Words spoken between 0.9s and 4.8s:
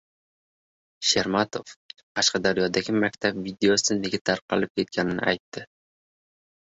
Shermatov Qashqadaryodagi maktab videosi nega tarqalib